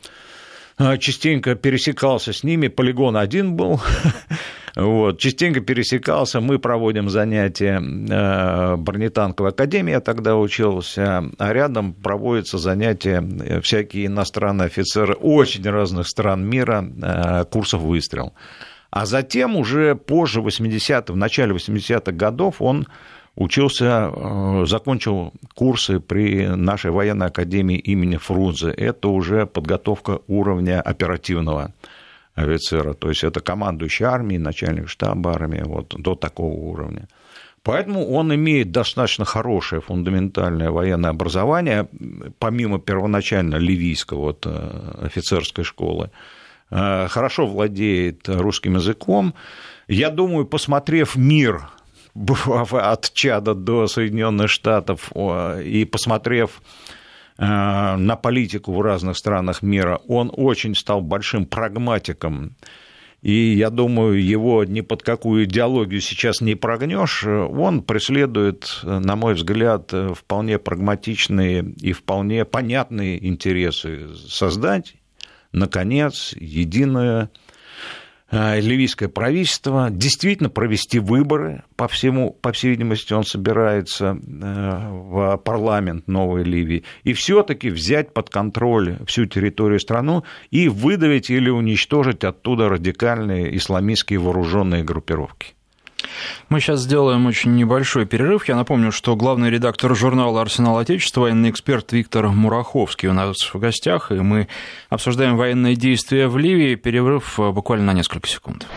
[0.77, 3.81] э, частенько пересекался с ними, полигон один был,
[4.75, 12.57] Вот, частенько пересекался, мы проводим занятия э, бронетанковой академии, я тогда учился, а рядом проводятся
[12.57, 18.33] занятия э, всякие иностранные офицеры очень разных стран мира, э, курсов выстрел.
[18.89, 22.87] А затем уже позже, 80 в начале 80-х годов, он
[23.35, 24.11] учился,
[24.65, 28.69] закончил курсы при нашей военной академии имени Фрунзе.
[28.69, 31.73] Это уже подготовка уровня оперативного
[32.35, 32.93] офицера.
[32.93, 37.07] То есть это командующий армией, начальник штаба армии, вот до такого уровня.
[37.63, 41.87] Поэтому он имеет достаточно хорошее фундаментальное военное образование,
[42.37, 46.09] помимо первоначально ливийского вот, э, офицерской школы.
[46.69, 49.33] Э, хорошо владеет русским языком.
[49.87, 51.69] Я думаю, посмотрев мир
[52.71, 56.61] от Чада до Соединенных Штатов и посмотрев
[57.37, 62.55] на политику в разных странах мира, он очень стал большим прагматиком.
[63.21, 67.23] И я думаю, его ни под какую идеологию сейчас не прогнешь.
[67.25, 74.09] Он преследует, на мой взгляд, вполне прагматичные и вполне понятные интересы.
[74.27, 74.95] Создать,
[75.53, 77.52] наконец, единое Э,
[78.33, 86.07] ливийское правительство действительно провести выборы, по всему, по всей видимости, он собирается э, в парламент
[86.07, 92.69] Новой Ливии, и все-таки взять под контроль всю территорию страны и выдавить или уничтожить оттуда
[92.69, 95.53] радикальные исламистские вооруженные группировки.
[96.49, 98.47] Мы сейчас сделаем очень небольшой перерыв.
[98.47, 103.59] Я напомню, что главный редактор журнала «Арсенал Отечества», военный эксперт Виктор Мураховский у нас в
[103.59, 104.47] гостях, и мы
[104.89, 106.75] обсуждаем военные действия в Ливии.
[106.75, 108.67] Перерыв э, буквально на несколько секунд.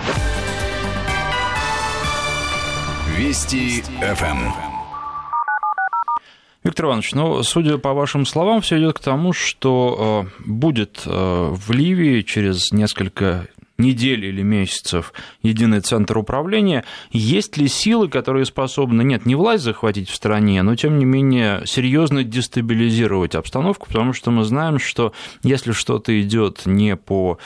[3.17, 4.53] Вести ФМ.
[6.67, 11.49] Виктор Иванович, ну, судя по вашим словам, все идет к тому, что э, будет э,
[11.53, 13.47] в Ливии через несколько
[13.79, 15.13] недель или месяцев
[15.43, 20.77] единый центр управления, есть ли силы, которые способны, нет, не власть захватить в стране, но
[20.77, 25.13] тем не менее серьезно дестабилизировать обстановку, потому что мы знаем, что
[25.43, 27.39] если что-то идет не по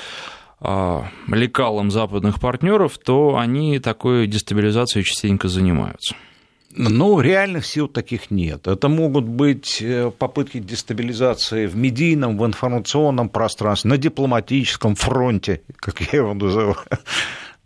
[0.61, 6.15] а, лекалам западных партнеров, то они такой дестабилизацией частенько занимаются.
[6.73, 8.69] Ну, реальных сил таких нет.
[8.69, 16.01] Это могут быть э, попытки дестабилизации в медийном, в информационном пространстве, на дипломатическом фронте, как
[16.01, 16.77] я его называю.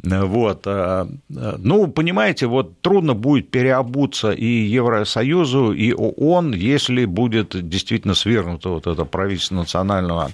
[0.07, 0.67] Вот.
[0.67, 8.13] А, а, ну, понимаете, вот трудно будет переобуться и Евросоюзу, и ООН, если будет действительно
[8.15, 10.31] свергнуто вот это правительство национального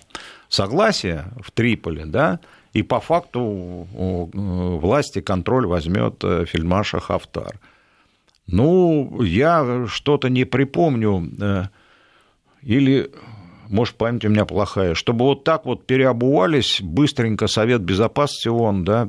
[0.49, 2.41] согласия в Триполи, да,
[2.73, 7.61] и по факту власти контроль возьмет э, фельдмаршал Хафтар.
[8.53, 11.65] Ну, я что-то не припомню, э,
[12.63, 13.11] или,
[13.69, 19.09] может, память у меня плохая, чтобы вот так вот переобувались быстренько Совет Безопасности ООН, да,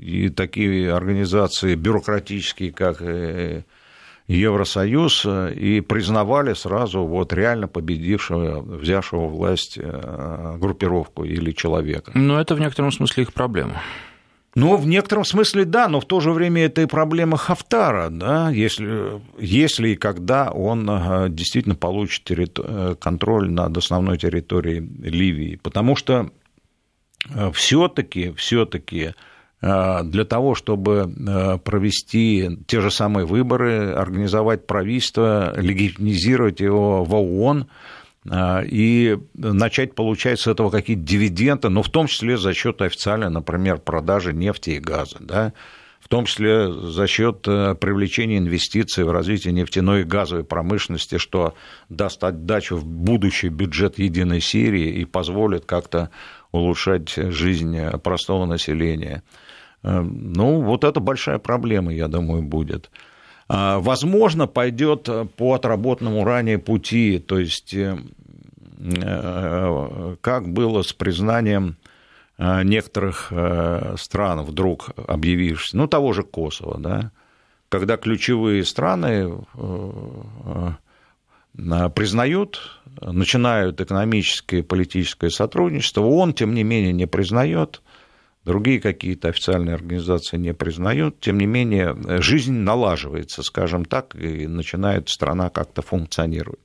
[0.00, 3.62] и такие организации бюрократические, как э,
[4.26, 12.12] Евросоюз, э, и признавали сразу вот реально победившего, взявшего власть группировку или человека.
[12.14, 13.80] Но это в некотором смысле их проблема.
[14.56, 18.50] Ну, в некотором смысле да, но в то же время это и проблема Хафтара, да,
[18.50, 22.28] если, если и когда он э, действительно получит.
[22.30, 25.56] Э, контроль над основной территорией Ливии.
[25.62, 26.30] Потому что
[27.32, 29.14] э, все-таки, все-таки
[29.62, 31.12] для того, чтобы
[31.62, 37.66] провести те же самые выборы, организовать правительство, легитимизировать его в ООН,
[38.26, 43.78] и начать получать с этого какие-то дивиденды, но в том числе за счет официально, например,
[43.78, 45.54] продажи нефти и газа, да,
[46.00, 51.54] в том числе за счет э, привлечения инвестиций в развитие нефтяной и газовой промышленности, что
[51.88, 56.10] даст отдачу в будущий бюджет Единой Сирии и позволит как-то
[56.52, 59.22] улучшать жизнь простого населения.
[59.82, 62.90] Э, ну, вот это большая проблема, я думаю, будет.
[63.50, 67.74] Возможно, пойдет по отработанному ранее пути, то есть
[70.20, 71.76] как было с признанием
[72.38, 73.32] некоторых
[73.98, 77.10] стран, вдруг объявившись, ну, того же Косово, да,
[77.68, 79.44] когда ключевые страны
[81.94, 86.02] признают, начинают экономическое и политическое сотрудничество.
[86.02, 87.82] ООН, тем не менее, не признает,
[88.44, 91.20] другие какие-то официальные организации не признают.
[91.20, 96.60] Тем не менее, жизнь налаживается, скажем так, и начинает страна как-то функционировать.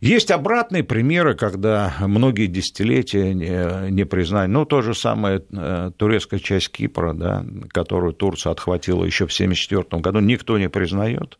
[0.00, 4.46] Есть обратные примеры, когда многие десятилетия не, не признали.
[4.46, 10.02] Ну, то же самое э, турецкая часть Кипра, да, которую Турция отхватила еще в 1974
[10.02, 11.38] году, никто не признает.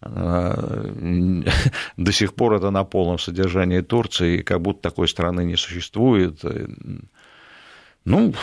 [0.00, 1.42] Э,
[1.98, 6.42] до сих пор это на полном содержании Турции, как будто такой страны не существует.
[8.04, 8.34] Ну,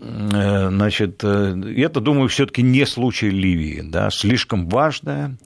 [0.00, 5.36] э, значит, э, это, думаю, все-таки не случай Ливии, да, слишком важная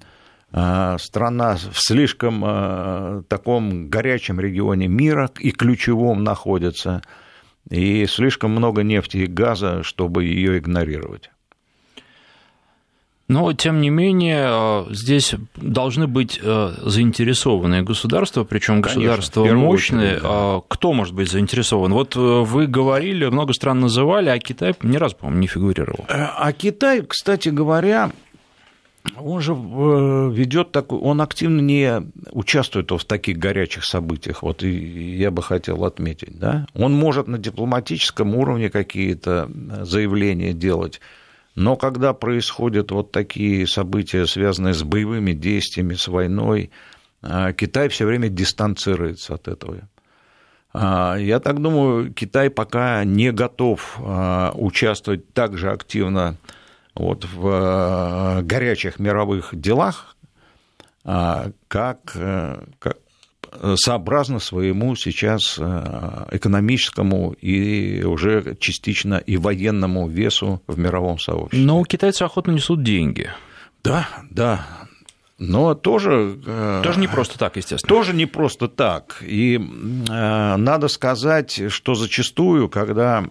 [0.98, 7.00] страна в слишком таком горячем регионе мира и ключевом находится,
[7.70, 11.31] и слишком много нефти и газа, чтобы ее игнорировать.
[13.28, 20.16] Но, тем не менее, э, здесь должны быть э, заинтересованные государства, причем государства мощные.
[20.16, 20.28] Очередь, да.
[20.30, 21.92] А кто может быть заинтересован?
[21.92, 26.04] Вот э, вы говорили, много стран называли, а Китай ни разу, по-моему, не фигурировал.
[26.08, 28.10] А Китай, кстати говоря,
[29.16, 32.02] он же ведет такой, он активно не
[32.32, 36.66] участвует в таких горячих событиях, вот и я бы хотел отметить, да.
[36.74, 39.50] Он может на дипломатическом уровне какие-то
[39.82, 41.00] заявления делать,
[41.54, 46.70] но когда происходят вот такие события, связанные с боевыми действиями, с войной,
[47.22, 49.88] а, Китай все время дистанцируется от этого.
[50.72, 56.36] А, я так думаю, Китай пока не готов а, участвовать так же активно
[56.94, 60.14] вот в горячих мировых делах,
[61.04, 61.52] как,
[62.78, 62.98] как,
[63.76, 71.66] сообразно своему сейчас э, экономическому и уже частично и военному весу в мировом сообществе.
[71.66, 73.30] Но китайцы охотно несут деньги.
[73.82, 74.66] Да, да.
[75.38, 76.38] Но тоже...
[76.46, 77.88] Э, тоже не просто так, естественно.
[77.88, 79.22] Тоже не просто так.
[79.22, 83.24] И э, надо сказать, что зачастую, когда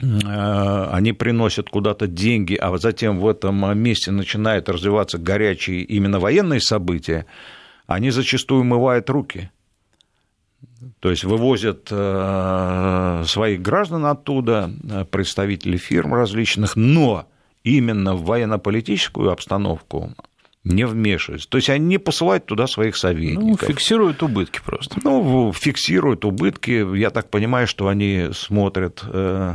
[0.00, 7.24] они приносят куда-то деньги, а затем в этом месте начинают развиваться горячие именно военные события,
[7.94, 9.50] они зачастую умывают руки.
[11.00, 17.26] То есть вывозят э, своих граждан оттуда, э, представителей фирм различных, но
[17.64, 20.14] именно в военно-политическую обстановку
[20.64, 21.48] не вмешиваются.
[21.48, 23.62] То есть они не посылают туда своих советников.
[23.62, 24.96] Ну, фиксируют убытки просто.
[25.02, 26.96] Ну, фиксируют убытки.
[26.96, 29.54] Я так понимаю, что они смотрят Э,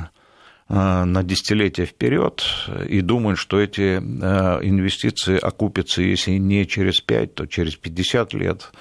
[0.69, 2.43] на десятилетия вперед
[2.87, 8.71] и думают, что эти э, инвестиции окупятся, если не через 5, то через 50 лет.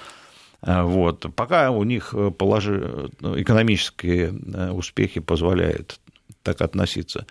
[0.61, 1.25] Э, вот.
[1.35, 3.09] Пока у них положи...
[3.21, 4.33] экономические
[4.71, 5.99] успехи позволяют
[6.43, 7.25] так относиться.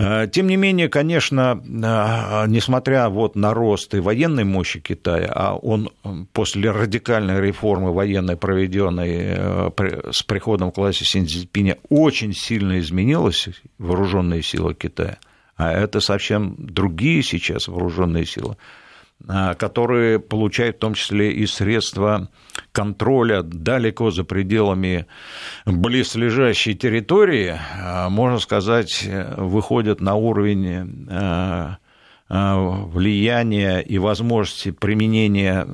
[0.00, 5.54] Э, тем не менее, конечно, э, несмотря вот на рост и военной мощи Китая, а
[5.54, 5.90] он
[6.32, 9.70] после радикальной реформы военной, проведенной э,
[10.10, 15.18] с приходом к власти Синьцзипиня, очень сильно изменилась вооруженные силы Китая,
[15.56, 18.56] а это совсем другие сейчас вооруженные силы.
[19.28, 22.30] А, которые получают в том числе и средства
[22.72, 25.06] контроля далеко за пределами
[25.66, 29.06] близлежащей территории, а, можно сказать,
[29.36, 31.76] выходят на уровень а,
[32.28, 35.66] влияния и возможности применения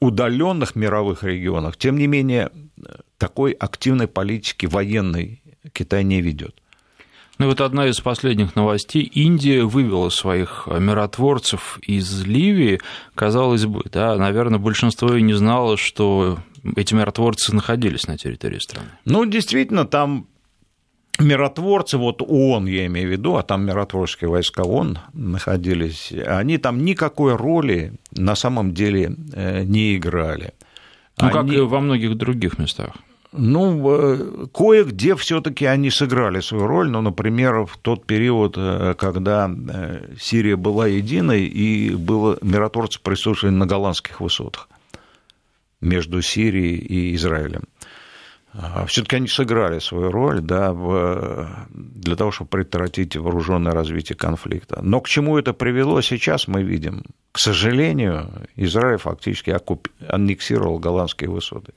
[0.00, 2.50] удаленных мировых регионах, тем не менее,
[3.18, 5.42] такой активной политики военной
[5.74, 6.59] Китай не ведет.
[7.40, 9.02] Ну вот одна из последних новостей.
[9.02, 12.82] Индия вывела своих миротворцев из Ливии.
[13.14, 16.38] Казалось бы, да, наверное, большинство и не знало, что
[16.76, 18.90] эти миротворцы находились на территории страны.
[19.06, 20.26] Ну, действительно, там
[21.18, 26.84] миротворцы, вот ООН я имею в виду, а там миротворческие войска ООН находились, они там
[26.84, 30.52] никакой роли на самом деле э, не играли.
[31.18, 31.32] Ну, они...
[31.32, 32.96] как и во многих других местах.
[33.32, 39.48] Ну, э, кое-где все-таки они сыграли свою роль, ну, например, в тот период, э, когда
[39.48, 44.68] э, Сирия была единой, и было, миротворцы присутствовали на голландских высотах
[45.80, 47.64] между Сирией и Израилем.
[48.52, 50.72] А, все-таки они сыграли свою роль да,
[51.70, 54.80] для того, чтобы предотвратить вооруженное развитие конфликта.
[54.82, 57.04] Но к чему это привело сейчас, мы видим.
[57.30, 59.56] К сожалению, Израиль фактически
[60.08, 61.72] аннексировал голландские высоты.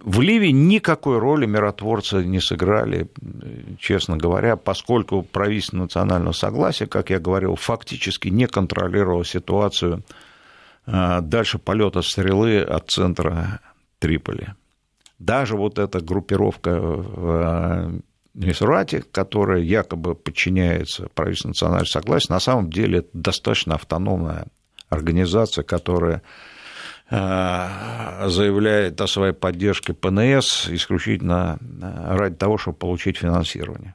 [0.00, 3.10] В Ливии никакой роли миротворцы не сыграли,
[3.78, 10.04] честно говоря, поскольку правительство национального согласия, как я говорил, фактически не контролировало ситуацию
[10.86, 13.60] а, дальше полета стрелы от центра
[13.98, 14.54] Триполи.
[15.18, 18.00] Даже вот эта группировка в
[18.34, 24.46] Мисурате, которая якобы подчиняется правительству национального согласия, на самом деле это достаточно автономная
[24.88, 26.22] организация, которая
[27.10, 33.94] заявляет о своей поддержке ПНС исключительно э, ради того, чтобы получить финансирование.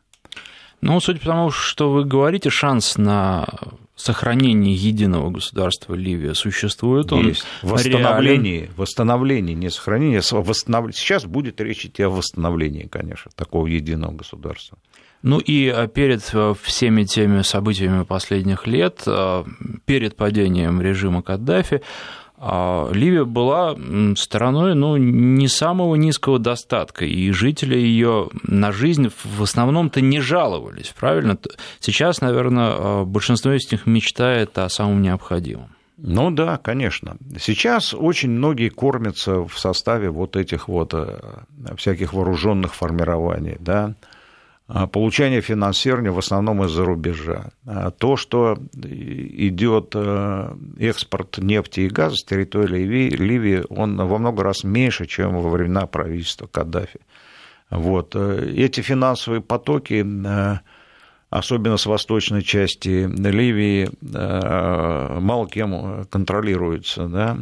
[0.82, 3.48] Ну, судя по тому, что вы говорите, шанс на
[3.96, 7.14] сохранение единого государства Ливия существует.
[7.14, 7.46] Он Есть.
[7.62, 8.74] Восстановление, реален.
[8.76, 10.96] восстановление, не сохранение, восстанов...
[10.96, 14.78] сейчас будет речь идти о восстановлении, конечно, такого единого государства.
[15.22, 16.22] Ну и э, перед
[16.62, 19.06] всеми теми событиями последних лет,
[19.86, 21.82] перед падением режима Каддафи,
[22.92, 23.76] Ливия была
[24.18, 30.94] стороной ну, не самого низкого достатка, и жители ее на жизнь в основном-то не жаловались,
[31.00, 31.38] правильно?
[31.80, 35.70] Сейчас, наверное, а, большинство из них мечтает о самом необходимом.
[35.98, 37.16] Ну да, конечно.
[37.40, 41.20] Сейчас очень многие кормятся в составе вот этих вот э,
[41.78, 44.13] всяких вооруженных формирований, да, а,
[44.68, 47.52] получение финансирования в основном из-за рубежа.
[47.66, 54.44] А то, что идет э, экспорт нефти и газа с территории Ливии, он во много
[54.44, 57.02] раз меньше, чем во времена правительства Каддафи.
[57.70, 58.16] Вот.
[58.16, 60.60] Э, эти финансовые потоки, э,
[61.30, 63.90] особенно с восточной части Ливии,
[65.20, 67.38] мало кем контролируются да,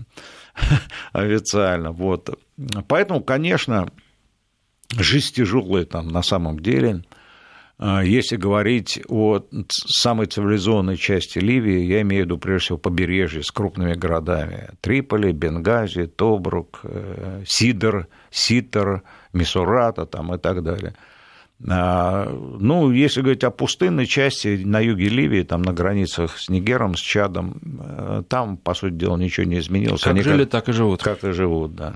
[1.13, 1.91] официально.
[1.91, 2.29] Вот.
[2.87, 3.89] Поэтому, конечно,
[4.97, 7.03] жизнь тяжелая там на самом деле.
[7.83, 13.41] А, если говорить о самой цивилизованной части Ливии, я имею в виду прежде всего побережье
[13.41, 14.69] с крупными городами.
[14.81, 19.01] Триполи, Бенгази, Тобрук, э, Сидор, Ситер,
[19.33, 20.93] Мисурата там, и так далее.
[21.67, 26.95] А, ну, если говорить о пустынной части на юге Ливии, там на границах с Нигером,
[26.95, 30.01] с Чадом, э, там, по сути дела, ничего не изменилось.
[30.01, 31.01] Как Они жили, как, так и живут.
[31.01, 31.95] Как и живут, да.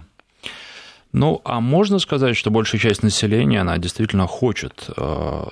[1.11, 5.43] Ну, а можно сказать, что большая часть населения, она действительно хочет э,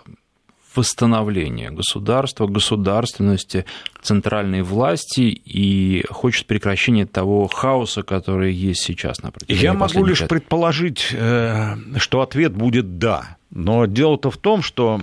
[0.76, 3.66] восстановления государства, государственности,
[4.02, 10.22] центральной власти и хочет прекращения того хаоса, который есть сейчас на протяжении Я могу лишь
[10.22, 10.30] лет.
[10.30, 13.38] предположить, э, что ответ будет «да».
[13.52, 15.02] Но дело-то в том, что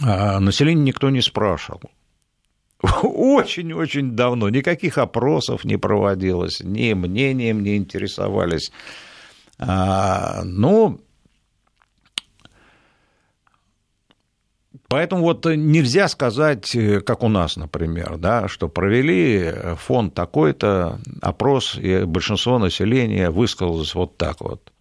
[0.00, 1.80] э, население никто не спрашивал.
[3.02, 4.48] Очень-очень давно.
[4.48, 8.72] Никаких опросов не проводилось, ни мнением не интересовались.
[9.60, 11.00] А, ну,
[14.88, 21.76] Поэтому вот нельзя сказать, э, как у нас, например, да, что провели фонд такой-то, опрос,
[21.76, 24.72] и большинство населения высказалось вот так вот.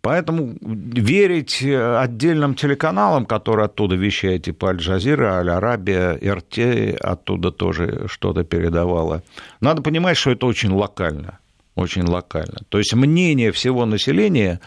[0.00, 9.22] Поэтому верить отдельным телеканалам, которые оттуда вещают, типа Аль-Джазира, Аль-Арабия, РТ оттуда тоже что-то передавала,
[9.60, 11.38] надо понимать, что это очень локально
[11.76, 12.58] очень локально.
[12.68, 14.60] То есть мнение всего населения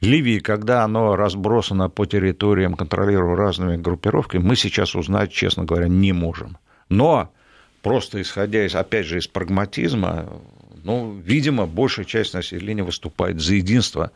[0.00, 6.12] Ливии, когда оно разбросано по территориям, контролируемым разными группировками, мы сейчас узнать, честно говоря, не
[6.12, 6.58] можем.
[6.88, 7.32] Но
[7.82, 10.28] просто исходя, из, опять же, из прагматизма,
[10.82, 14.10] ну, видимо, большая часть населения выступает за единство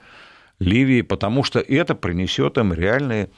[0.59, 3.29] Ливии, потому что это принесет им реальный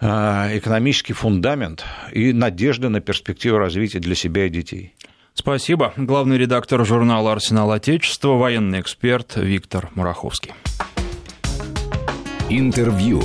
[0.00, 4.94] а, экономический фундамент и надежды на перспективу развития для себя и детей.
[5.38, 5.92] Спасибо.
[5.96, 10.52] Главный редактор журнала «Арсенал Отечества», военный эксперт Виктор Мураховский.
[12.50, 13.22] Интервью.